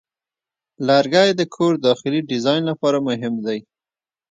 لرګی 0.87 1.29
د 1.35 1.41
کور 1.55 1.73
داخلي 1.87 2.19
ډیزاین 2.29 2.61
لپاره 2.71 2.97
مهم 3.07 3.33
دی. 3.45 3.59